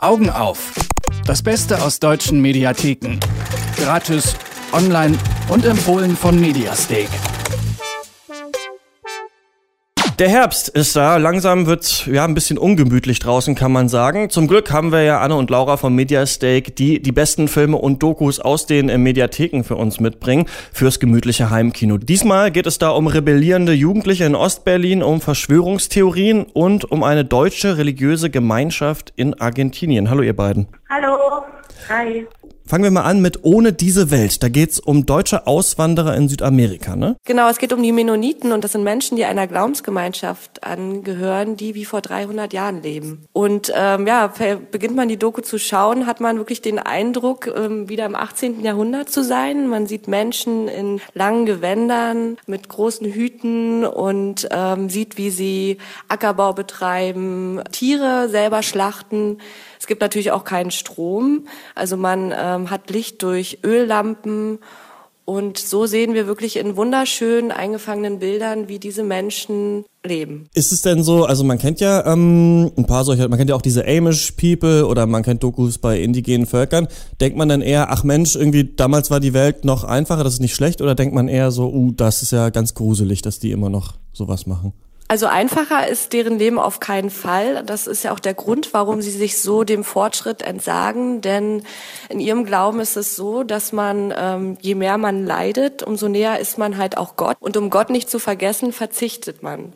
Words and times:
Augen 0.00 0.30
auf. 0.30 0.74
Das 1.26 1.42
Beste 1.42 1.82
aus 1.82 1.98
deutschen 1.98 2.40
Mediatheken. 2.40 3.18
Gratis, 3.76 4.36
online 4.72 5.18
und 5.48 5.64
empfohlen 5.64 6.16
von 6.16 6.40
Mediastake. 6.40 7.08
Der 10.18 10.28
Herbst 10.28 10.68
ist 10.70 10.96
da. 10.96 11.16
Langsam 11.16 11.66
wird's 11.66 12.06
ja 12.06 12.24
ein 12.24 12.34
bisschen 12.34 12.58
ungemütlich 12.58 13.20
draußen, 13.20 13.54
kann 13.54 13.70
man 13.70 13.88
sagen. 13.88 14.30
Zum 14.30 14.48
Glück 14.48 14.72
haben 14.72 14.90
wir 14.90 15.02
ja 15.02 15.20
Anne 15.20 15.36
und 15.36 15.48
Laura 15.48 15.76
vom 15.76 15.94
Mediastake, 15.94 16.72
die 16.72 17.00
die 17.00 17.12
besten 17.12 17.46
Filme 17.46 17.76
und 17.76 18.02
Dokus 18.02 18.40
aus 18.40 18.66
den 18.66 18.88
äh, 18.88 18.98
Mediatheken 18.98 19.62
für 19.62 19.76
uns 19.76 20.00
mitbringen, 20.00 20.46
fürs 20.72 20.98
gemütliche 20.98 21.50
Heimkino. 21.50 21.98
Diesmal 21.98 22.50
geht 22.50 22.66
es 22.66 22.78
da 22.78 22.90
um 22.90 23.06
rebellierende 23.06 23.74
Jugendliche 23.74 24.24
in 24.24 24.34
Ostberlin, 24.34 25.04
um 25.04 25.20
Verschwörungstheorien 25.20 26.46
und 26.52 26.90
um 26.90 27.04
eine 27.04 27.24
deutsche 27.24 27.78
religiöse 27.78 28.28
Gemeinschaft 28.28 29.12
in 29.14 29.34
Argentinien. 29.34 30.10
Hallo 30.10 30.22
ihr 30.22 30.34
beiden. 30.34 30.66
Hallo. 30.90 31.44
Hi. 31.90 32.26
Fangen 32.68 32.84
wir 32.84 32.90
mal 32.90 33.04
an 33.04 33.22
mit 33.22 33.44
Ohne 33.44 33.72
diese 33.72 34.10
Welt. 34.10 34.42
Da 34.42 34.50
geht's 34.50 34.78
um 34.78 35.06
deutsche 35.06 35.46
Auswanderer 35.46 36.14
in 36.14 36.28
Südamerika, 36.28 36.96
ne? 36.96 37.16
Genau, 37.24 37.48
es 37.48 37.56
geht 37.56 37.72
um 37.72 37.82
die 37.82 37.92
Mennoniten 37.92 38.52
und 38.52 38.62
das 38.62 38.72
sind 38.72 38.84
Menschen, 38.84 39.16
die 39.16 39.24
einer 39.24 39.46
Glaubensgemeinschaft 39.46 40.64
angehören, 40.64 41.56
die 41.56 41.74
wie 41.74 41.86
vor 41.86 42.02
300 42.02 42.52
Jahren 42.52 42.82
leben. 42.82 43.26
Und 43.32 43.72
ähm, 43.74 44.06
ja, 44.06 44.30
beginnt 44.70 44.96
man 44.96 45.08
die 45.08 45.16
Doku 45.16 45.40
zu 45.40 45.58
schauen, 45.58 46.06
hat 46.06 46.20
man 46.20 46.36
wirklich 46.36 46.60
den 46.60 46.78
Eindruck, 46.78 47.46
ähm, 47.46 47.88
wieder 47.88 48.04
im 48.04 48.14
18. 48.14 48.62
Jahrhundert 48.62 49.08
zu 49.08 49.24
sein. 49.24 49.66
Man 49.66 49.86
sieht 49.86 50.06
Menschen 50.06 50.68
in 50.68 51.00
langen 51.14 51.46
Gewändern 51.46 52.36
mit 52.46 52.68
großen 52.68 53.10
Hüten 53.10 53.86
und 53.86 54.46
ähm, 54.50 54.90
sieht, 54.90 55.16
wie 55.16 55.30
sie 55.30 55.78
Ackerbau 56.08 56.52
betreiben, 56.52 57.62
Tiere 57.72 58.28
selber 58.28 58.62
schlachten. 58.62 59.38
Es 59.78 59.86
gibt 59.86 60.02
natürlich 60.02 60.32
auch 60.32 60.44
keinen 60.44 60.70
Strom. 60.78 61.46
Also 61.74 61.96
man 61.96 62.32
ähm, 62.36 62.70
hat 62.70 62.90
Licht 62.90 63.22
durch 63.22 63.58
Öllampen. 63.64 64.58
Und 65.24 65.58
so 65.58 65.84
sehen 65.84 66.14
wir 66.14 66.26
wirklich 66.26 66.56
in 66.56 66.74
wunderschönen 66.76 67.50
eingefangenen 67.50 68.18
Bildern, 68.18 68.68
wie 68.68 68.78
diese 68.78 69.02
Menschen 69.02 69.84
leben. 70.02 70.48
Ist 70.54 70.72
es 70.72 70.80
denn 70.80 71.02
so, 71.02 71.26
also 71.26 71.44
man 71.44 71.58
kennt 71.58 71.80
ja 71.80 72.10
ähm, 72.10 72.72
ein 72.78 72.86
paar 72.86 73.04
solcher, 73.04 73.28
man 73.28 73.36
kennt 73.36 73.50
ja 73.50 73.56
auch 73.56 73.60
diese 73.60 73.86
Amish 73.86 74.32
People 74.32 74.86
oder 74.86 75.04
man 75.04 75.22
kennt 75.22 75.42
Dokus 75.42 75.76
bei 75.76 76.00
indigenen 76.00 76.46
Völkern. 76.46 76.88
Denkt 77.20 77.36
man 77.36 77.50
dann 77.50 77.60
eher, 77.60 77.90
ach 77.90 78.04
Mensch, 78.04 78.36
irgendwie 78.36 78.72
damals 78.74 79.10
war 79.10 79.20
die 79.20 79.34
Welt 79.34 79.66
noch 79.66 79.84
einfacher, 79.84 80.24
das 80.24 80.32
ist 80.32 80.40
nicht 80.40 80.54
schlecht? 80.54 80.80
Oder 80.80 80.94
denkt 80.94 81.14
man 81.14 81.28
eher 81.28 81.50
so, 81.50 81.70
uh, 81.70 81.92
das 81.92 82.22
ist 82.22 82.32
ja 82.32 82.48
ganz 82.48 82.72
gruselig, 82.72 83.20
dass 83.20 83.38
die 83.38 83.50
immer 83.50 83.68
noch 83.68 83.96
sowas 84.14 84.46
machen? 84.46 84.72
Also 85.10 85.26
einfacher 85.26 85.88
ist 85.88 86.12
deren 86.12 86.38
Leben 86.38 86.58
auf 86.58 86.80
keinen 86.80 87.08
Fall. 87.08 87.62
Das 87.64 87.86
ist 87.86 88.04
ja 88.04 88.12
auch 88.12 88.20
der 88.20 88.34
Grund, 88.34 88.74
warum 88.74 89.00
sie 89.00 89.10
sich 89.10 89.40
so 89.40 89.64
dem 89.64 89.82
Fortschritt 89.82 90.42
entsagen. 90.42 91.22
Denn 91.22 91.62
in 92.10 92.20
ihrem 92.20 92.44
Glauben 92.44 92.78
ist 92.78 92.94
es 92.96 93.16
so, 93.16 93.42
dass 93.42 93.72
man, 93.72 94.12
ähm, 94.14 94.58
je 94.60 94.74
mehr 94.74 94.98
man 94.98 95.24
leidet, 95.24 95.82
umso 95.82 96.08
näher 96.08 96.38
ist 96.40 96.58
man 96.58 96.76
halt 96.76 96.98
auch 96.98 97.16
Gott. 97.16 97.38
Und 97.40 97.56
um 97.56 97.70
Gott 97.70 97.88
nicht 97.88 98.10
zu 98.10 98.18
vergessen, 98.18 98.70
verzichtet 98.74 99.42
man. 99.42 99.72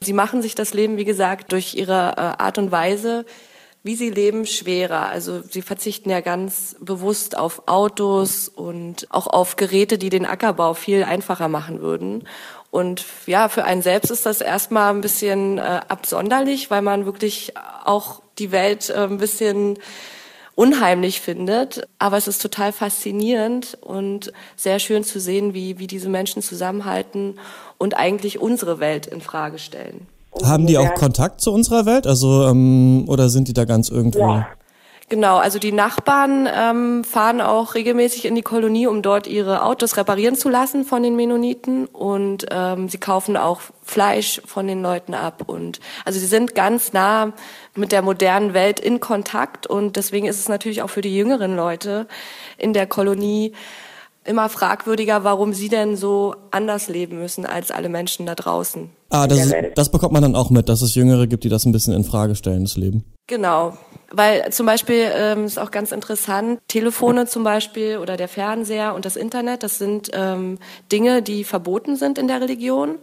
Sie 0.00 0.12
machen 0.12 0.42
sich 0.42 0.56
das 0.56 0.74
Leben, 0.74 0.96
wie 0.96 1.04
gesagt, 1.04 1.52
durch 1.52 1.74
ihre 1.74 2.14
äh, 2.16 2.42
Art 2.42 2.58
und 2.58 2.72
Weise, 2.72 3.24
wie 3.84 3.94
sie 3.94 4.10
leben, 4.10 4.46
schwerer. 4.46 5.06
Also 5.06 5.42
sie 5.48 5.62
verzichten 5.62 6.10
ja 6.10 6.20
ganz 6.20 6.74
bewusst 6.80 7.38
auf 7.38 7.62
Autos 7.66 8.48
und 8.48 9.06
auch 9.10 9.28
auf 9.28 9.54
Geräte, 9.54 9.96
die 9.96 10.10
den 10.10 10.26
Ackerbau 10.26 10.74
viel 10.74 11.04
einfacher 11.04 11.46
machen 11.46 11.80
würden. 11.80 12.24
Und 12.76 13.06
ja, 13.24 13.48
für 13.48 13.64
einen 13.64 13.80
selbst 13.80 14.10
ist 14.10 14.26
das 14.26 14.42
erstmal 14.42 14.92
ein 14.92 15.00
bisschen 15.00 15.56
äh, 15.56 15.80
absonderlich, 15.88 16.70
weil 16.70 16.82
man 16.82 17.06
wirklich 17.06 17.54
auch 17.86 18.20
die 18.38 18.52
Welt 18.52 18.90
äh, 18.90 19.04
ein 19.04 19.16
bisschen 19.16 19.78
unheimlich 20.54 21.22
findet. 21.22 21.88
Aber 21.98 22.18
es 22.18 22.28
ist 22.28 22.42
total 22.42 22.72
faszinierend 22.72 23.78
und 23.80 24.30
sehr 24.56 24.78
schön 24.78 25.04
zu 25.04 25.20
sehen, 25.20 25.54
wie, 25.54 25.78
wie 25.78 25.86
diese 25.86 26.10
Menschen 26.10 26.42
zusammenhalten 26.42 27.38
und 27.78 27.96
eigentlich 27.96 28.42
unsere 28.42 28.78
Welt 28.78 29.06
in 29.06 29.22
Frage 29.22 29.58
stellen. 29.58 30.06
Haben 30.44 30.66
die 30.66 30.76
auch 30.76 30.92
Kontakt 30.92 31.40
zu 31.40 31.54
unserer 31.54 31.86
Welt? 31.86 32.06
Also, 32.06 32.46
ähm, 32.46 33.04
oder 33.08 33.30
sind 33.30 33.48
die 33.48 33.54
da 33.54 33.64
ganz 33.64 33.88
irgendwo? 33.88 34.20
Ja. 34.20 34.48
Genau, 35.08 35.36
also 35.36 35.60
die 35.60 35.70
Nachbarn 35.70 36.48
ähm, 36.52 37.04
fahren 37.04 37.40
auch 37.40 37.76
regelmäßig 37.76 38.24
in 38.24 38.34
die 38.34 38.42
Kolonie, 38.42 38.88
um 38.88 39.02
dort 39.02 39.28
ihre 39.28 39.62
Autos 39.62 39.96
reparieren 39.96 40.34
zu 40.34 40.48
lassen 40.48 40.84
von 40.84 41.00
den 41.04 41.14
Mennoniten. 41.14 41.86
Und 41.86 42.46
ähm, 42.50 42.88
sie 42.88 42.98
kaufen 42.98 43.36
auch 43.36 43.60
Fleisch 43.84 44.42
von 44.44 44.66
den 44.66 44.82
Leuten 44.82 45.14
ab. 45.14 45.44
Und 45.46 45.78
also 46.04 46.18
sie 46.18 46.26
sind 46.26 46.56
ganz 46.56 46.92
nah 46.92 47.32
mit 47.76 47.92
der 47.92 48.02
modernen 48.02 48.52
Welt 48.52 48.80
in 48.80 48.98
Kontakt. 48.98 49.68
Und 49.68 49.94
deswegen 49.94 50.26
ist 50.26 50.40
es 50.40 50.48
natürlich 50.48 50.82
auch 50.82 50.90
für 50.90 51.02
die 51.02 51.16
jüngeren 51.16 51.54
Leute 51.54 52.08
in 52.58 52.72
der 52.72 52.88
Kolonie 52.88 53.52
immer 54.26 54.48
fragwürdiger, 54.48 55.24
warum 55.24 55.52
sie 55.52 55.68
denn 55.68 55.96
so 55.96 56.34
anders 56.50 56.88
leben 56.88 57.18
müssen 57.18 57.46
als 57.46 57.70
alle 57.70 57.88
Menschen 57.88 58.26
da 58.26 58.34
draußen. 58.34 58.90
Ah, 59.10 59.26
das, 59.26 59.46
ist, 59.46 59.54
das 59.76 59.90
bekommt 59.90 60.12
man 60.12 60.22
dann 60.22 60.34
auch 60.34 60.50
mit, 60.50 60.68
dass 60.68 60.82
es 60.82 60.94
Jüngere 60.94 61.26
gibt, 61.26 61.44
die 61.44 61.48
das 61.48 61.64
ein 61.64 61.72
bisschen 61.72 61.94
in 61.94 62.04
Frage 62.04 62.34
stellen, 62.34 62.64
das 62.64 62.76
Leben. 62.76 63.04
Genau, 63.28 63.76
weil 64.10 64.50
zum 64.52 64.66
Beispiel 64.66 65.10
ähm, 65.14 65.44
ist 65.44 65.58
auch 65.58 65.70
ganz 65.70 65.92
interessant, 65.92 66.60
Telefone 66.68 67.26
zum 67.26 67.44
Beispiel 67.44 67.98
oder 67.98 68.16
der 68.16 68.28
Fernseher 68.28 68.94
und 68.94 69.04
das 69.04 69.16
Internet, 69.16 69.62
das 69.62 69.78
sind 69.78 70.10
ähm, 70.12 70.58
Dinge, 70.90 71.22
die 71.22 71.44
verboten 71.44 71.96
sind 71.96 72.18
in 72.18 72.28
der 72.28 72.40
Religion. 72.40 72.96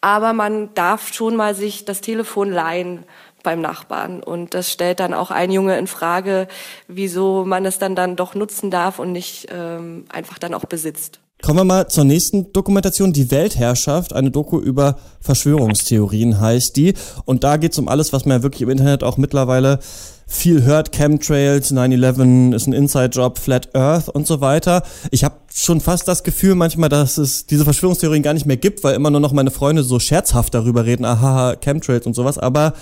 Aber 0.00 0.32
man 0.32 0.74
darf 0.74 1.12
schon 1.12 1.36
mal 1.36 1.54
sich 1.54 1.84
das 1.84 2.00
Telefon 2.00 2.50
leihen 2.50 3.04
beim 3.42 3.60
Nachbarn. 3.60 4.22
Und 4.22 4.54
das 4.54 4.70
stellt 4.70 5.00
dann 5.00 5.14
auch 5.14 5.30
ein 5.30 5.50
Junge 5.50 5.78
in 5.78 5.86
Frage, 5.86 6.48
wieso 6.88 7.44
man 7.44 7.64
es 7.66 7.78
dann 7.78 7.94
dann 7.94 8.16
doch 8.16 8.34
nutzen 8.34 8.70
darf 8.70 8.98
und 8.98 9.12
nicht 9.12 9.48
ähm, 9.50 10.04
einfach 10.10 10.38
dann 10.38 10.54
auch 10.54 10.64
besitzt. 10.64 11.20
Kommen 11.42 11.58
wir 11.58 11.64
mal 11.64 11.88
zur 11.88 12.04
nächsten 12.04 12.52
Dokumentation, 12.52 13.12
die 13.12 13.32
Weltherrschaft, 13.32 14.12
eine 14.12 14.30
Doku 14.30 14.60
über 14.60 14.96
Verschwörungstheorien 15.20 16.40
heißt 16.40 16.76
die. 16.76 16.94
Und 17.24 17.42
da 17.42 17.56
geht 17.56 17.72
es 17.72 17.78
um 17.80 17.88
alles, 17.88 18.12
was 18.12 18.24
man 18.24 18.38
ja 18.38 18.42
wirklich 18.44 18.62
im 18.62 18.70
Internet 18.70 19.02
auch 19.02 19.16
mittlerweile 19.16 19.80
viel 20.28 20.62
hört, 20.62 20.92
Chemtrails, 20.92 21.72
9-11 21.72 22.54
ist 22.54 22.66
ein 22.68 22.72
Inside-Job, 22.72 23.38
Flat 23.38 23.74
Earth 23.74 24.08
und 24.08 24.26
so 24.26 24.40
weiter. 24.40 24.84
Ich 25.10 25.24
habe 25.24 25.34
schon 25.52 25.80
fast 25.80 26.06
das 26.06 26.22
Gefühl 26.22 26.54
manchmal, 26.54 26.88
dass 26.88 27.18
es 27.18 27.44
diese 27.44 27.64
Verschwörungstheorien 27.64 28.22
gar 28.22 28.34
nicht 28.34 28.46
mehr 28.46 28.56
gibt, 28.56 28.84
weil 28.84 28.94
immer 28.94 29.10
nur 29.10 29.20
noch 29.20 29.32
meine 29.32 29.50
Freunde 29.50 29.82
so 29.82 29.98
scherzhaft 29.98 30.54
darüber 30.54 30.86
reden, 30.86 31.04
aha, 31.04 31.56
Chemtrails 31.56 32.06
und 32.06 32.14
sowas. 32.14 32.38
Aber 32.38 32.72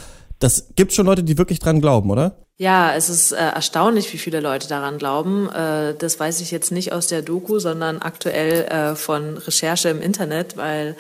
das 0.41 0.69
gibt 0.75 0.93
schon 0.93 1.07
Leute, 1.07 1.23
die 1.23 1.39
wirklich 1.39 1.61
dran 1.61 1.81
glauben, 1.81 2.11
oder? 2.11 2.37
Ja, 2.57 2.95
es 2.95 3.09
ist 3.09 3.33
äh, 3.33 3.37
erstaunlich, 3.37 4.13
wie 4.13 4.19
viele 4.19 4.41
Leute 4.41 4.69
daran 4.69 4.99
glauben. 4.99 5.49
Äh, 5.51 5.95
das 5.95 6.21
weiß 6.21 6.41
ich 6.41 6.51
jetzt 6.51 6.73
nicht 6.73 6.93
aus 6.93 7.07
der 7.07 7.23
Doku, 7.23 7.59
sondern 7.59 8.03
aktuell 8.03 8.65
äh, 8.65 8.97
von 8.97 9.39
Recherche 9.39 9.89
im 9.89 10.03
Internet, 10.03 10.57
weil 10.57 10.97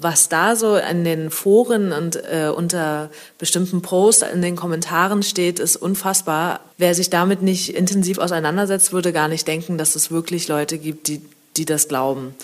was 0.00 0.28
da 0.28 0.56
so 0.56 0.76
in 0.76 1.04
den 1.04 1.30
Foren 1.30 1.92
und 1.92 2.16
äh, 2.16 2.48
unter 2.54 3.10
bestimmten 3.38 3.80
Posts 3.80 4.24
in 4.34 4.42
den 4.42 4.56
Kommentaren 4.56 5.22
steht, 5.22 5.60
ist 5.60 5.76
unfassbar. 5.76 6.60
Wer 6.78 6.94
sich 6.94 7.10
damit 7.10 7.42
nicht 7.42 7.74
intensiv 7.74 8.18
auseinandersetzt, 8.18 8.92
würde 8.92 9.12
gar 9.12 9.28
nicht 9.28 9.46
denken, 9.46 9.78
dass 9.78 9.94
es 9.94 10.10
wirklich 10.10 10.48
Leute 10.48 10.78
gibt, 10.78 11.08
die, 11.08 11.22
die 11.56 11.64
das 11.64 11.88
glauben. 11.88 12.34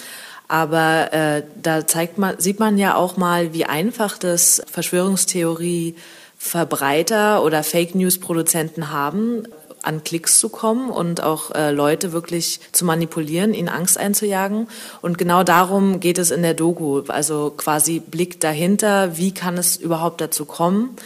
Aber 0.46 1.12
äh, 1.12 1.42
da 1.60 1.86
zeigt 1.86 2.18
man, 2.18 2.38
sieht 2.38 2.60
man 2.60 2.78
ja 2.78 2.94
auch 2.94 3.16
mal, 3.16 3.52
wie 3.52 3.64
einfach 3.64 4.18
das 4.18 4.62
Verschwörungstheorie 4.70 5.96
Verbreiter 6.38 7.42
oder 7.42 7.62
Fake 7.62 7.94
News 7.94 8.18
Produzenten 8.18 8.90
haben, 8.90 9.44
an 9.82 10.02
Klicks 10.02 10.38
zu 10.38 10.48
kommen 10.48 10.90
und 10.90 11.22
auch 11.22 11.50
äh, 11.50 11.70
Leute 11.70 12.12
wirklich 12.12 12.60
zu 12.72 12.84
manipulieren, 12.84 13.54
ihnen 13.54 13.68
Angst 13.68 13.98
einzujagen. 13.98 14.68
Und 15.02 15.18
genau 15.18 15.42
darum 15.44 16.00
geht 16.00 16.18
es 16.18 16.30
in 16.30 16.42
der 16.42 16.54
Doku. 16.54 17.02
Also 17.08 17.52
quasi 17.56 18.00
Blick 18.00 18.40
dahinter, 18.40 19.16
wie 19.16 19.32
kann 19.32 19.58
es 19.58 19.76
überhaupt 19.76 20.20
dazu 20.20 20.44
kommen, 20.44 20.96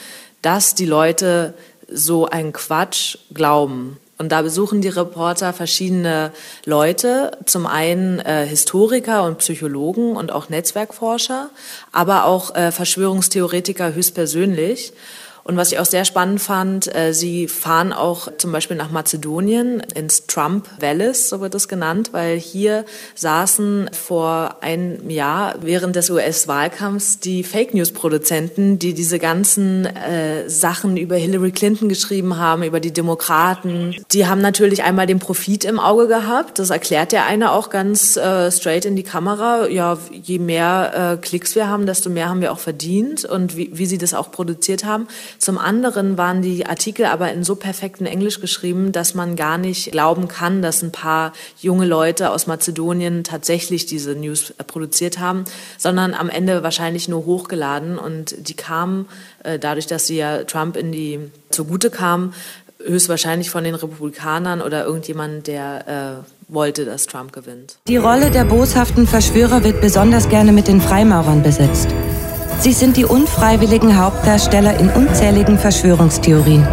dass 0.43 0.75
die 0.75 0.87
Leute 0.87 1.55
so 1.91 2.27
einen 2.27 2.53
Quatsch 2.53 3.19
glauben. 3.33 3.99
Und 4.19 4.31
da 4.31 4.43
besuchen 4.43 4.81
die 4.81 4.89
Reporter 4.89 5.53
verschiedene 5.53 6.33
Leute, 6.65 7.31
zum 7.47 7.67
einen 7.67 8.19
äh, 8.19 8.45
Historiker 8.47 9.23
und 9.25 9.39
Psychologen 9.39 10.17
und 10.17 10.33
auch 10.33 10.49
Netzwerkforscher, 10.49 11.51
aber 11.93 12.25
auch 12.25 12.55
äh, 12.57 12.73
Verschwörungstheoretiker 12.73 13.95
höchstpersönlich. 13.95 14.93
Und 15.49 15.57
was 15.57 15.73
ich 15.73 15.79
auch 15.79 15.87
sehr 15.87 16.05
spannend 16.05 16.43
fand, 16.43 16.95
äh, 16.95 17.15
sie 17.15 17.49
fahren 17.49 17.95
auch 17.95 18.29
zum 18.37 18.53
Beispiel 18.53 18.77
nach 18.77 18.91
Mazedonien 18.91 19.81
ins 19.95 20.27
Trump 20.27 20.69
Valley, 20.79 21.15
so 21.15 21.41
wird 21.41 21.55
es 21.55 21.69
genannt, 21.69 22.11
weil 22.13 22.37
hier 22.37 22.85
saßen 23.15 23.89
vor 23.93 24.57
einem 24.61 25.09
Jahr 25.09 25.55
während 25.63 25.97
des 25.97 26.11
US-Wahlkampfs 26.11 27.21
die 27.21 27.45
Fake 27.45 27.73
News 27.73 27.93
Produzenten, 27.93 28.79
die 28.79 28.93
diese 28.93 29.19
ganzen 29.19 29.87
äh, 29.87 30.51
Sachen 30.51 30.99
über 30.99 31.17
Hillary 31.17 31.53
Clinton 31.53 31.89
geschrieben 31.89 32.37
haben, 32.37 32.63
über 32.63 32.79
die 32.79 32.93
Demokraten. 32.93 33.97
Die 34.13 34.27
haben 34.27 34.43
natürlich 34.43 34.83
einmal 34.83 35.07
den 35.07 35.19
Profit 35.19 35.65
im 35.65 35.81
Auge 35.81 36.09
gehabt. 36.09 36.59
Das 36.59 36.69
erklärt 36.69 37.13
der 37.13 37.25
eine 37.25 37.53
auch 37.53 37.71
ganz 37.71 38.19
äh, 38.19 38.53
straight 38.53 38.85
in 38.85 38.97
die 38.97 39.03
Kamera. 39.03 39.67
Ja, 39.69 39.97
je 40.13 40.41
mehr 40.41 41.15
äh, 41.15 41.17
Klicks 41.17 41.55
wir 41.55 41.69
haben, 41.69 41.87
desto 41.87 42.11
mehr 42.11 42.29
haben 42.29 42.43
wir 42.43 42.53
auch 42.53 42.59
verdient 42.59 43.25
und 43.25 43.57
wie, 43.57 43.71
wie 43.73 43.87
sie 43.87 43.97
das 43.97 44.13
auch 44.13 44.31
produziert 44.31 44.85
haben. 44.85 45.09
Zum 45.39 45.57
anderen 45.57 46.19
waren 46.19 46.43
die 46.43 46.67
Artikel 46.67 47.07
aber 47.07 47.33
in 47.33 47.45
so 47.45 47.55
perfektem 47.55 48.07
Englisch 48.07 48.41
geschrieben, 48.41 48.93
dass 48.93 49.15
man 49.15 49.37
gar 49.37 49.57
nicht 49.57 49.93
glauben 49.93 50.29
kann, 50.29 50.63
dass 50.63 50.83
ein 50.83 50.93
paar 50.93 51.33
junge 51.61 51.87
Leute 51.87 52.31
aus 52.31 52.47
Mazedonien 52.47 53.25
tatsächlich 53.25 53.87
diese 53.87 54.15
News 54.15 54.53
produziert 54.67 55.19
haben, 55.19 55.45
sondern 55.77 56.15
am 56.15 56.29
Ende 56.29 56.63
wahrscheinlich 56.63 57.09
nur 57.09 57.25
hochgeladen 57.25 57.99
und 57.99 58.49
die 58.49 58.55
kamen 58.55 59.07
äh, 59.45 59.59
dadurch, 59.59 59.87
dass 59.87 60.07
sie 60.07 60.17
ja 60.17 60.45
Trump 60.45 60.77
in 60.77 60.93
die 60.93 61.21
zugute 61.51 61.91
kamen, 61.91 62.35
höchstwahrscheinlich 62.85 63.51
von 63.51 63.65
den 63.65 63.75
Republikanern 63.75 64.61
oder 64.61 64.85
irgendjemand, 64.85 65.47
der 65.47 66.25
äh, 66.27 66.53
wollte, 66.53 66.85
dass 66.85 67.07
Trump 67.07 67.33
gewinnt. 67.33 67.79
Die 67.87 67.97
Rolle 67.97 68.31
der 68.31 68.45
boshaften 68.45 69.07
Verschwörer 69.07 69.65
wird 69.65 69.81
besonders 69.81 70.29
gerne 70.29 70.53
mit 70.53 70.69
den 70.69 70.81
Freimaurern 70.81 71.43
besetzt. 71.43 71.89
Sie 72.61 72.73
sind 72.73 72.97
die 72.97 73.05
unfreiwilligen 73.05 74.01
Hauptdarsteller 74.01 74.79
in 74.81 74.91
unzähligen 74.91 75.59
Verschwörungstheorien. 75.59 76.67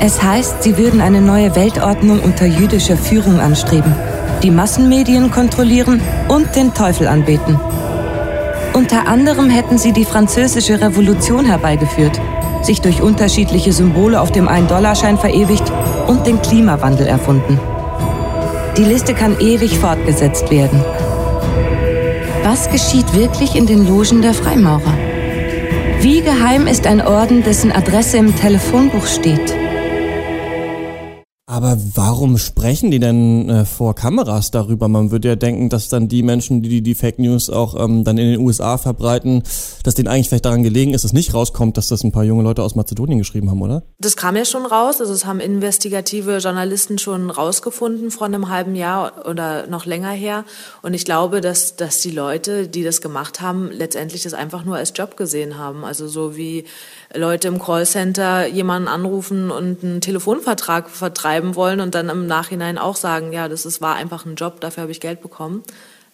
Es 0.00 0.22
heißt, 0.22 0.62
sie 0.62 0.76
würden 0.76 1.00
eine 1.00 1.22
neue 1.22 1.54
Weltordnung 1.54 2.20
unter 2.20 2.44
jüdischer 2.44 2.96
Führung 2.98 3.40
anstreben, 3.40 3.94
die 4.42 4.50
Massenmedien 4.50 5.30
kontrollieren 5.30 6.02
und 6.28 6.54
den 6.56 6.74
Teufel 6.74 7.06
anbeten. 7.06 7.58
Unter 8.74 9.06
anderem 9.06 9.48
hätten 9.48 9.78
sie 9.78 9.92
die 9.92 10.04
französische 10.04 10.80
Revolution 10.80 11.46
herbeigeführt, 11.46 12.20
sich 12.62 12.80
durch 12.82 13.00
unterschiedliche 13.00 13.72
Symbole 13.72 14.20
auf 14.20 14.30
dem 14.30 14.48
1-Dollarschein 14.48 15.16
verewigt 15.16 15.72
und 16.06 16.26
den 16.26 16.42
Klimawandel 16.42 17.06
erfunden. 17.06 17.58
Die 18.76 18.84
Liste 18.84 19.14
kann 19.14 19.38
ewig 19.40 19.78
fortgesetzt 19.78 20.50
werden. 20.50 20.82
Was 22.44 22.68
geschieht 22.68 23.14
wirklich 23.14 23.54
in 23.54 23.66
den 23.66 23.86
Logen 23.86 24.20
der 24.20 24.34
Freimaurer? 24.34 24.98
Wie 26.00 26.22
geheim 26.22 26.66
ist 26.66 26.88
ein 26.88 27.00
Orden, 27.00 27.44
dessen 27.44 27.70
Adresse 27.70 28.16
im 28.16 28.34
Telefonbuch 28.34 29.06
steht? 29.06 29.61
Aber 31.52 31.76
warum 31.96 32.38
sprechen 32.38 32.90
die 32.90 32.98
denn 32.98 33.46
äh, 33.50 33.66
vor 33.66 33.94
Kameras 33.94 34.50
darüber? 34.50 34.88
Man 34.88 35.10
würde 35.10 35.28
ja 35.28 35.36
denken, 35.36 35.68
dass 35.68 35.90
dann 35.90 36.08
die 36.08 36.22
Menschen, 36.22 36.62
die 36.62 36.80
die 36.80 36.94
Fake 36.94 37.18
News 37.18 37.50
auch 37.50 37.78
ähm, 37.78 38.04
dann 38.04 38.16
in 38.16 38.30
den 38.30 38.40
USA 38.40 38.78
verbreiten, 38.78 39.42
dass 39.84 39.94
denen 39.94 40.08
eigentlich 40.08 40.30
vielleicht 40.30 40.46
daran 40.46 40.62
gelegen 40.62 40.94
ist, 40.94 41.04
dass 41.04 41.12
nicht 41.12 41.34
rauskommt, 41.34 41.76
dass 41.76 41.88
das 41.88 42.04
ein 42.04 42.10
paar 42.10 42.24
junge 42.24 42.42
Leute 42.42 42.62
aus 42.62 42.74
Mazedonien 42.74 43.18
geschrieben 43.18 43.50
haben, 43.50 43.60
oder? 43.60 43.82
Das 43.98 44.16
kam 44.16 44.34
ja 44.34 44.46
schon 44.46 44.64
raus. 44.64 45.02
Also 45.02 45.12
es 45.12 45.26
haben 45.26 45.40
investigative 45.40 46.38
Journalisten 46.38 46.96
schon 46.96 47.28
rausgefunden 47.28 48.10
vor 48.10 48.28
einem 48.28 48.48
halben 48.48 48.74
Jahr 48.74 49.28
oder 49.28 49.66
noch 49.66 49.84
länger 49.84 50.12
her. 50.12 50.46
Und 50.80 50.94
ich 50.94 51.04
glaube, 51.04 51.42
dass, 51.42 51.76
dass 51.76 52.00
die 52.00 52.12
Leute, 52.12 52.66
die 52.66 52.82
das 52.82 53.02
gemacht 53.02 53.42
haben, 53.42 53.70
letztendlich 53.70 54.22
das 54.22 54.32
einfach 54.32 54.64
nur 54.64 54.76
als 54.76 54.94
Job 54.96 55.18
gesehen 55.18 55.58
haben. 55.58 55.84
Also 55.84 56.08
so 56.08 56.34
wie 56.34 56.64
Leute 57.14 57.48
im 57.48 57.60
Callcenter 57.60 58.46
jemanden 58.46 58.88
anrufen 58.88 59.50
und 59.50 59.84
einen 59.84 60.00
Telefonvertrag 60.00 60.88
vertreiben 60.88 61.41
wollen 61.54 61.80
und 61.80 61.94
dann 61.94 62.08
im 62.08 62.26
Nachhinein 62.26 62.78
auch 62.78 62.96
sagen, 62.96 63.32
ja, 63.32 63.48
das 63.48 63.66
ist, 63.66 63.80
war 63.80 63.94
einfach 63.94 64.24
ein 64.24 64.36
Job, 64.36 64.60
dafür 64.60 64.82
habe 64.82 64.92
ich 64.92 65.00
Geld 65.00 65.20
bekommen 65.20 65.62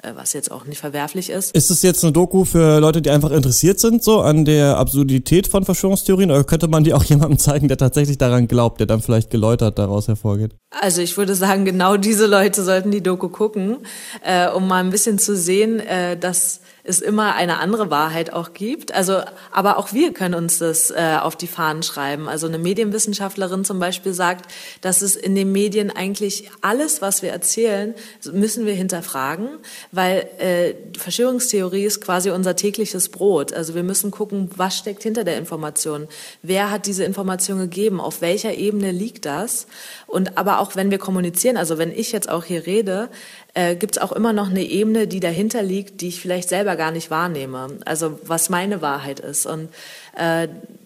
äh, 0.03 0.13
was 0.15 0.33
jetzt 0.33 0.51
auch 0.51 0.65
nicht 0.65 0.79
verwerflich 0.79 1.31
ist. 1.31 1.55
Ist 1.55 1.71
es 1.71 1.83
jetzt 1.83 2.05
eine 2.05 2.13
Doku 2.13 2.45
für 2.45 2.79
Leute, 2.79 3.03
die 3.03 3.11
einfach 3.11 3.31
interessiert 3.31 3.81
sind, 3.81 4.03
so 4.05 4.21
an 4.21 4.45
der 4.45 4.77
Absurdität 4.77 5.49
von 5.49 5.65
Verschwörungstheorien, 5.65 6.31
oder 6.31 6.45
könnte 6.45 6.69
man 6.69 6.85
die 6.85 6.95
auch 6.95 7.05
jemandem 7.05 7.39
zeigen, 7.39 7.69
der 7.69 7.77
tatsächlich 7.77 8.19
daran 8.19 8.49
glaubt, 8.49 8.81
der 8.81 8.87
dann 8.87 9.03
vielleicht 9.03 9.31
geläutert 9.31 9.79
daraus 9.79 10.09
hervorgeht? 10.09 10.55
Also 10.71 11.03
ich 11.03 11.17
würde 11.17 11.35
sagen, 11.35 11.65
genau 11.65 11.97
diese 11.97 12.27
Leute 12.27 12.63
sollten 12.63 12.91
die 12.91 13.03
Doku 13.03 13.29
gucken, 13.29 13.79
äh, 14.25 14.49
um 14.49 14.69
mal 14.69 14.85
ein 14.85 14.91
bisschen 14.91 15.19
zu 15.19 15.37
sehen, 15.37 15.81
äh, 15.81 16.17
dass 16.17 16.61
es 16.89 17.01
immer 17.01 17.35
eine 17.35 17.59
andere 17.59 17.91
Wahrheit 17.91 18.33
auch 18.33 18.53
gibt. 18.55 18.95
Also, 18.95 19.21
aber 19.53 19.77
auch 19.77 19.93
wir 19.93 20.13
können 20.13 20.35
uns 20.35 20.59
das 20.59 20.91
äh, 20.91 21.19
auf 21.21 21.37
die 21.37 21.47
Fahnen 21.47 21.83
schreiben. 21.83 22.29
Also 22.29 22.47
eine 22.47 22.59
Medienwissenschaftlerin 22.59 23.65
zum 23.65 23.79
Beispiel 23.79 24.13
sagt, 24.13 24.51
dass 24.81 25.03
es 25.03 25.15
in 25.15 25.35
den 25.35 25.53
Medien 25.53 25.91
eigentlich 25.91 26.51
alles, 26.63 27.03
was 27.03 27.23
wir 27.23 27.31
erzählen, 27.31 27.95
müssen 28.33 28.67
wir 28.67 28.75
hinterfragen, 28.75 29.49
weil 29.93 30.29
äh, 30.39 30.75
Verschwörungstheorie 30.99 31.85
ist 31.85 32.01
quasi 32.01 32.31
unser 32.31 32.57
tägliches 32.57 33.11
Brot. 33.11 33.53
Also 33.53 33.75
wir 33.75 33.83
müssen 33.83 34.11
gucken, 34.11 34.51
was 34.57 34.79
steckt 34.79 35.03
hinter 35.03 35.25
der 35.25 35.37
Information, 35.37 36.09
wer 36.43 36.71
hat 36.71 36.87
diese 36.87 37.05
Information 37.05 37.59
gegeben, 37.59 38.01
auf 38.01 38.21
welcher 38.21 38.55
Ebene 38.55 38.93
liegt 38.93 39.27
das. 39.27 39.67
Und 40.07 40.39
aber 40.39 40.61
auch 40.61 40.75
wenn 40.75 40.91
wir 40.91 40.99
kommunizieren, 40.99 41.57
also 41.57 41.77
wenn 41.77 41.93
ich 41.93 42.13
jetzt 42.13 42.29
auch 42.29 42.45
hier 42.45 42.67
rede, 42.67 43.11
äh, 43.59 43.75
gibt 43.75 43.97
es 43.97 44.03
auch 44.03 44.13
immer 44.13 44.33
noch 44.33 44.51
eine 44.51 44.63
Ebene, 44.63 45.09
die 45.09 45.19
dahinter 45.19 45.65
liegt, 45.65 46.01
die 46.01 46.09
ich 46.09 46.21
vielleicht 46.21 46.49
selber 46.49 46.77
gar 46.77 46.93
nicht 46.93 47.11
wahrnehme. 47.11 47.79
Also 47.85 48.21
was 48.23 48.51
meine 48.51 48.83
Wahrheit 48.83 49.19
ist. 49.19 49.47
Und 49.47 49.69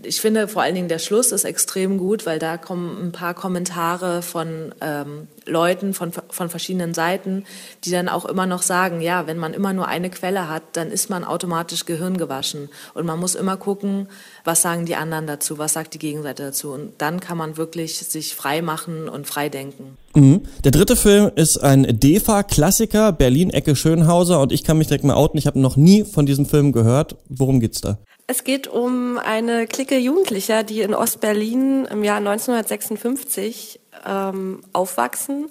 ich 0.05 0.20
finde 0.20 0.49
vor 0.49 0.62
allen 0.62 0.75
Dingen 0.75 0.88
der 0.88 0.99
Schluss 0.99 1.32
ist 1.32 1.44
extrem 1.44 1.99
gut, 1.99 2.26
weil 2.26 2.38
da 2.38 2.56
kommen 2.56 3.06
ein 3.06 3.12
paar 3.12 3.34
Kommentare 3.34 4.23
von 4.23 4.75
ähm, 4.81 5.29
Leuten 5.46 5.94
von, 5.94 6.12
von 6.12 6.49
verschiedenen 6.49 6.94
Seiten, 6.94 7.44
die 7.84 7.90
dann 7.90 8.08
auch 8.08 8.25
immer 8.25 8.46
noch 8.46 8.62
sagen, 8.62 9.00
ja, 9.00 9.26
wenn 9.26 9.38
man 9.38 9.55
immer 9.55 9.73
nur 9.73 9.88
eine 9.88 10.11
Quelle 10.11 10.49
hat, 10.49 10.62
dann 10.75 10.90
ist 10.90 11.11
man 11.11 11.25
automatisch 11.25 11.84
Gehirn 11.84 12.17
gewaschen. 12.17 12.69
Und 12.94 13.06
man 13.06 13.19
muss 13.19 13.34
immer 13.34 13.56
gucken, 13.56 14.08
was 14.44 14.62
sagen 14.62 14.87
die 14.87 14.94
anderen 14.94 15.26
dazu, 15.26 15.58
was 15.58 15.73
sagt 15.73 15.94
die 15.94 15.99
Gegenseite 15.99 16.44
dazu. 16.44 16.70
Und 16.70 16.93
dann 16.99 17.20
kann 17.20 17.37
man 17.37 17.56
wirklich 17.56 17.99
sich 17.99 18.34
frei 18.34 18.62
machen 18.62 19.08
und 19.08 19.26
frei 19.26 19.49
denken. 19.49 19.96
Mhm. 20.14 20.43
Der 20.64 20.73
dritte 20.73 20.96
Film 20.96 21.31
ist 21.34 21.58
ein 21.58 21.99
DEFA-Klassiker, 21.99 23.12
Berlin-Ecke 23.12 23.75
Schönhauser. 23.75 24.40
Und 24.40 24.52
ich 24.52 24.62
kann 24.62 24.79
mich 24.79 24.88
direkt 24.88 25.05
mal 25.05 25.14
outen, 25.14 25.38
ich 25.38 25.46
habe 25.46 25.58
noch 25.58 25.76
nie 25.76 26.05
von 26.05 26.26
diesem 26.26 26.46
Film 26.46 26.73
gehört. 26.73 27.17
Worum 27.29 27.61
geht's 27.61 27.81
da? 27.81 27.99
Es 28.32 28.44
geht 28.44 28.67
um 28.67 29.19
eine 29.19 29.67
Clique 29.67 29.99
Jugendlicher, 29.99 30.62
die 30.62 30.81
in 30.81 30.94
Ostberlin 30.94 31.84
im 31.84 32.02
Jahr 32.02 32.17
1956 32.17 33.79
ähm, 34.06 34.62
aufwachsen 34.73 35.50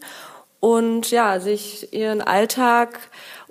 und 0.59 1.11
ja, 1.11 1.39
sich 1.39 1.93
ihren 1.93 2.21
Alltag 2.21 2.99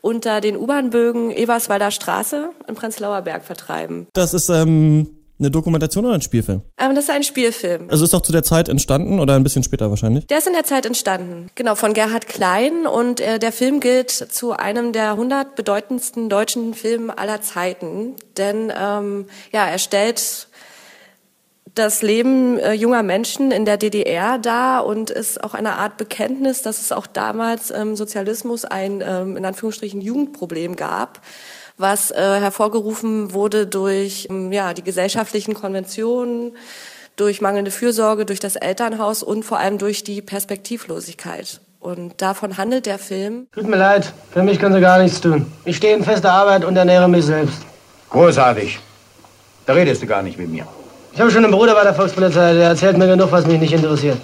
unter 0.01 0.41
den 0.41 0.57
U-Bahn-Bögen 0.57 1.31
Eberswalder 1.31 1.93
Straße 1.93 2.51
in 2.67 2.75
Prenzlauer 2.75 3.23
Berg 3.23 3.45
vertreiben. 3.45 4.09
Das 4.15 4.35
ist 4.35 4.49
ähm, 4.49 5.20
eine 5.41 5.51
Dokumentation 5.51 6.05
oder 6.05 6.15
ein 6.15 6.23
Spielfilm? 6.23 6.63
Ähm, 6.79 6.95
das 6.95 7.05
ist 7.05 7.11
ein 7.11 7.23
Spielfilm. 7.23 7.89
Also 7.91 8.05
ist 8.05 8.15
doch 8.15 8.23
zu 8.23 8.33
der 8.33 8.43
Zeit 8.43 8.69
entstanden 8.69 9.19
oder 9.19 9.35
ein 9.35 9.43
bisschen 9.43 9.63
später 9.63 9.91
wahrscheinlich? 9.91 10.27
Der 10.27 10.39
ist 10.39 10.47
in 10.47 10.53
der 10.53 10.65
Zeit 10.65 10.87
entstanden, 10.87 11.51
genau, 11.55 11.75
von 11.75 11.95
Gerhard 11.95 12.29
Klein 12.29 12.87
und 12.87 13.21
äh, 13.21 13.39
der 13.39 13.53
Film 13.53 13.81
gilt 13.81 14.11
zu 14.11 14.53
einem 14.53 14.93
der 14.93 15.13
100 15.13 15.57
bedeutendsten 15.57 16.29
deutschen 16.29 16.75
Filme 16.75 17.17
aller 17.17 17.41
Zeiten, 17.41 18.15
denn 18.37 18.73
ähm, 18.77 19.27
ja, 19.53 19.67
er 19.67 19.79
stellt 19.79 20.49
das 21.75 22.03
Leben 22.03 22.59
äh, 22.59 22.73
junger 22.73 23.03
Menschen 23.03 23.53
in 23.53 23.65
der 23.65 23.77
DDR 23.77 24.39
dar 24.39 24.87
und 24.87 25.11
ist 25.11 25.43
auch 25.43 25.55
eine 25.55 25.75
Art 25.75 25.97
Bekenntnis, 25.97 26.63
dass 26.63 26.81
es 26.81 26.93
auch 26.93 27.07
damals 27.07 27.71
im 27.71 27.97
Sozialismus 27.97 28.65
ein 28.65 29.03
ähm, 29.07 29.37
in 29.37 29.45
Anführungsstrichen 29.45 30.01
Jugendproblem 30.01 30.77
gab 30.77 31.21
was 31.81 32.11
äh, 32.11 32.17
hervorgerufen 32.17 33.33
wurde 33.33 33.67
durch 33.67 34.29
ähm, 34.31 34.53
ja, 34.53 34.75
die 34.75 34.83
gesellschaftlichen 34.83 35.55
Konventionen, 35.55 36.57
durch 37.17 37.41
mangelnde 37.41 37.71
Fürsorge, 37.71 38.25
durch 38.25 38.41
das 38.41 38.57
Elternhaus 38.57 39.23
und 39.23 39.45
vor 39.45 39.59
allem 39.59 39.79
durch 39.79 40.05
die 40.05 40.23
Perspektivlosigkeit. 40.23 41.61
Und 41.81 42.21
davon 42.21 42.59
handelt 42.59 42.87
der 42.87 42.99
Film. 42.99 43.47
Tut 43.53 43.67
mir 43.67 43.77
leid, 43.77 44.13
für 44.33 44.43
mich 44.43 44.61
können 44.61 44.75
Sie 44.75 44.81
gar 44.81 44.99
nichts 45.03 45.21
tun. 45.21 45.51
Ich 45.65 45.77
stehe 45.77 45.97
in 45.97 46.05
fester 46.05 46.31
Arbeit 46.31 46.65
und 46.65 46.77
ernähre 46.77 47.09
mich 47.09 47.25
selbst. 47.25 47.63
Großartig. 48.11 48.79
Da 49.67 49.73
redest 49.73 50.03
du 50.03 50.07
gar 50.07 50.23
nicht 50.23 50.39
mit 50.39 50.51
mir. 50.51 50.67
Ich 51.13 51.21
habe 51.21 51.31
schon 51.31 51.45
einen 51.45 51.53
Bruder 51.53 51.75
bei 51.75 51.85
der 51.85 51.95
Volkspolizei, 51.95 52.53
der 52.55 52.69
erzählt 52.69 52.99
mir 52.99 53.07
genug, 53.07 53.33
was 53.33 53.47
mich 53.47 53.59
nicht 53.59 53.73
interessiert. 53.73 54.19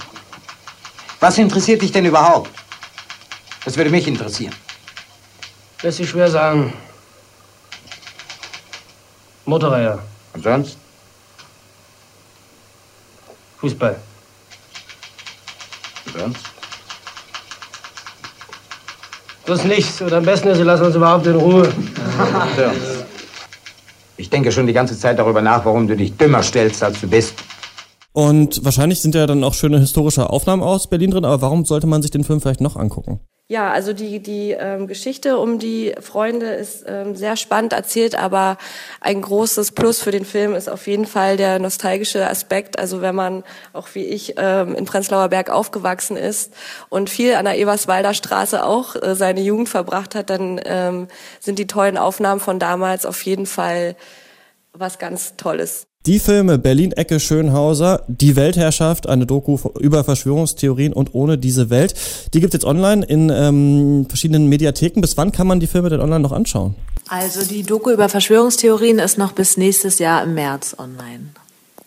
Was 1.20 1.38
interessiert 1.38 1.82
dich 1.82 1.92
denn 1.92 2.04
überhaupt? 2.04 2.50
Das 3.64 3.76
würde 3.76 3.90
mich 3.90 4.06
interessieren. 4.06 4.54
Lässt 5.82 5.96
sich 5.98 6.08
schwer 6.08 6.30
sagen. 6.30 6.72
Motorräder. 9.46 10.00
Und 10.34 10.42
sonst? 10.42 10.76
Fußball. 13.58 13.96
Und 16.06 16.18
sonst? 16.18 16.40
Das 19.46 19.60
ist 19.60 19.64
nichts. 19.64 20.02
Oder 20.02 20.18
am 20.18 20.24
besten 20.24 20.48
ist, 20.48 20.58
Sie 20.58 20.64
lassen 20.64 20.84
uns 20.84 20.96
überhaupt 20.96 21.26
in 21.26 21.36
Ruhe. 21.36 21.64
so. 22.56 22.62
Ich 24.16 24.28
denke 24.28 24.50
schon 24.50 24.66
die 24.66 24.72
ganze 24.72 24.98
Zeit 24.98 25.18
darüber 25.18 25.40
nach, 25.40 25.64
warum 25.64 25.86
du 25.86 25.96
dich 25.96 26.16
dümmer 26.16 26.42
stellst, 26.42 26.82
als 26.82 27.00
du 27.00 27.06
bist. 27.06 27.34
Und 28.12 28.64
wahrscheinlich 28.64 29.00
sind 29.00 29.14
ja 29.14 29.26
dann 29.26 29.44
auch 29.44 29.54
schöne 29.54 29.78
historische 29.78 30.30
Aufnahmen 30.30 30.62
aus 30.62 30.88
Berlin 30.88 31.10
drin, 31.10 31.24
aber 31.24 31.42
warum 31.42 31.64
sollte 31.64 31.86
man 31.86 32.02
sich 32.02 32.10
den 32.10 32.24
Film 32.24 32.40
vielleicht 32.40 32.62
noch 32.62 32.76
angucken? 32.76 33.20
Ja, 33.48 33.70
also 33.70 33.92
die, 33.92 34.18
die 34.20 34.50
ähm, 34.50 34.88
Geschichte 34.88 35.38
um 35.38 35.60
die 35.60 35.94
Freunde 36.00 36.46
ist 36.46 36.84
ähm, 36.88 37.14
sehr 37.14 37.36
spannend 37.36 37.72
erzählt, 37.72 38.16
aber 38.16 38.58
ein 39.00 39.22
großes 39.22 39.70
Plus 39.70 40.02
für 40.02 40.10
den 40.10 40.24
Film 40.24 40.56
ist 40.56 40.68
auf 40.68 40.88
jeden 40.88 41.06
Fall 41.06 41.36
der 41.36 41.60
nostalgische 41.60 42.28
Aspekt. 42.28 42.76
Also 42.76 43.02
wenn 43.02 43.14
man, 43.14 43.44
auch 43.72 43.86
wie 43.94 44.04
ich, 44.04 44.34
ähm, 44.36 44.74
in 44.74 44.84
Prenzlauer 44.84 45.28
Berg 45.28 45.48
aufgewachsen 45.50 46.16
ist 46.16 46.52
und 46.88 47.08
viel 47.08 47.36
an 47.36 47.44
der 47.44 47.56
Eberswalder 47.56 48.14
Straße 48.14 48.64
auch 48.64 48.96
äh, 48.96 49.14
seine 49.14 49.42
Jugend 49.42 49.68
verbracht 49.68 50.16
hat, 50.16 50.28
dann 50.28 50.60
ähm, 50.64 51.06
sind 51.38 51.60
die 51.60 51.68
tollen 51.68 51.98
Aufnahmen 51.98 52.40
von 52.40 52.58
damals 52.58 53.06
auf 53.06 53.22
jeden 53.22 53.46
Fall 53.46 53.94
was 54.72 54.98
ganz 54.98 55.36
Tolles. 55.36 55.86
Die 56.06 56.20
Filme 56.20 56.56
Berlin, 56.56 56.92
Ecke, 56.92 57.18
Schönhauser, 57.18 58.04
Die 58.06 58.36
Weltherrschaft, 58.36 59.08
eine 59.08 59.26
Doku 59.26 59.58
über 59.80 60.04
Verschwörungstheorien 60.04 60.92
und 60.92 61.14
ohne 61.14 61.36
diese 61.36 61.68
Welt. 61.68 61.94
Die 62.32 62.38
gibt's 62.38 62.54
jetzt 62.54 62.64
online 62.64 63.04
in 63.04 63.28
ähm, 63.34 64.06
verschiedenen 64.08 64.46
Mediatheken. 64.46 65.00
Bis 65.00 65.16
wann 65.16 65.32
kann 65.32 65.48
man 65.48 65.58
die 65.58 65.66
Filme 65.66 65.88
denn 65.88 66.00
online 66.00 66.20
noch 66.20 66.30
anschauen? 66.30 66.76
Also 67.08 67.44
die 67.44 67.64
Doku 67.64 67.90
über 67.90 68.08
Verschwörungstheorien 68.08 69.00
ist 69.00 69.18
noch 69.18 69.32
bis 69.32 69.56
nächstes 69.56 69.98
Jahr 69.98 70.22
im 70.22 70.34
März 70.34 70.76
online. 70.78 71.30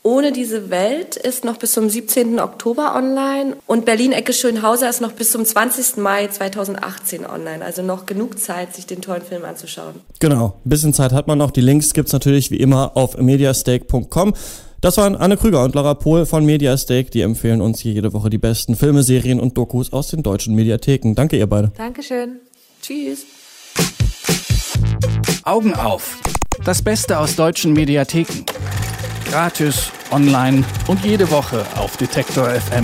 Ohne 0.01 0.32
diese 0.32 0.70
Welt 0.70 1.18
ist 1.18 1.44
noch 1.44 1.58
bis 1.58 1.74
zum 1.74 1.89
17. 1.89 2.39
Oktober 2.39 2.96
online 2.96 3.58
und 3.68 3.84
Berlin-Ecke 3.84 4.32
Schönhauser 4.32 4.89
ist 4.89 5.01
noch 5.01 5.12
bis 5.12 5.32
zum 5.32 5.44
20. 5.44 5.98
Mai 5.98 6.27
2018 6.27 7.25
online. 7.25 7.63
Also 7.63 7.82
noch 7.82 8.06
genug 8.06 8.39
Zeit, 8.39 8.74
sich 8.74 8.86
den 8.86 9.01
tollen 9.01 9.22
Film 9.22 9.44
anzuschauen. 9.44 9.96
Genau, 10.20 10.60
ein 10.65 10.70
bisschen 10.70 10.94
Zeit 10.94 11.12
hat 11.12 11.27
man 11.27 11.38
noch. 11.38 11.51
Die 11.51 11.62
Links 11.62 11.94
gibt's 11.94 12.13
natürlich 12.13 12.50
wie 12.50 12.58
immer 12.58 12.96
auf 12.96 13.18
mediastake.com. 13.18 14.34
Das 14.79 14.96
waren 14.96 15.18
Anne 15.18 15.36
Krüger 15.36 15.65
und 15.65 15.75
Laura 15.75 15.94
Pohl 15.96 16.25
von 16.25 16.46
Mediastake. 16.46 17.10
Die 17.12 17.22
empfehlen 17.22 17.60
uns 17.60 17.82
hier 17.82 17.91
jede 17.91 18.13
Woche 18.13 18.29
die 18.29 18.38
besten 18.38 18.77
Filme, 18.77 19.03
Serien 19.03 19.41
und 19.41 19.58
Dokus 19.58 19.91
aus 19.91 20.08
den 20.08 20.24
deutschen 20.24 20.56
Mediatheken. 20.56 21.13
Danke 21.15 21.38
ihr 21.38 21.48
beide. 21.48 21.74
Dankeschön. 21.75 22.39
Tschüss. 22.82 23.25
Augen 25.44 25.74
auf. 25.74 26.18
Das 26.63 26.82
Beste 26.82 27.20
aus 27.20 27.36
deutschen 27.36 27.74
Mediatheken. 27.74 28.46
Gratis, 29.30 29.92
online 30.12 30.64
und 30.88 31.06
jede 31.06 31.30
Woche 31.30 31.64
auf 31.76 31.98
Detektor 31.98 32.50
FM. 32.50 32.84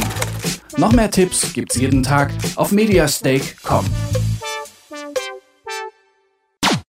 Noch 0.78 0.92
mehr 0.92 1.10
Tipps 1.10 1.54
gibt's 1.54 1.76
jeden 1.76 2.04
Tag 2.04 2.32
auf 2.56 2.72
mediastake.com. 2.72 3.86